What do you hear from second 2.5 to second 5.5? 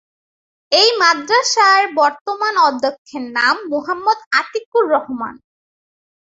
অধ্যক্ষের নাম মোহাম্মদ আতিকুর রহমান।